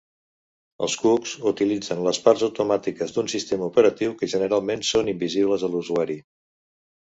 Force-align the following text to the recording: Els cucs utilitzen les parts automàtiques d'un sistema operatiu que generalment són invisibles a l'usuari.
Els 0.85 0.95
cucs 1.01 1.33
utilitzen 1.51 2.01
les 2.07 2.19
parts 2.23 2.45
automàtiques 2.47 3.13
d'un 3.19 3.31
sistema 3.35 3.69
operatiu 3.73 4.17
que 4.23 4.33
generalment 4.35 4.85
són 4.95 5.15
invisibles 5.17 5.69
a 5.69 5.73
l'usuari. 5.77 6.21